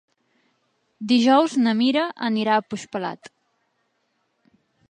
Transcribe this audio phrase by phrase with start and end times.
[1.11, 3.33] Dijous na Mira anirà a Puigpelat.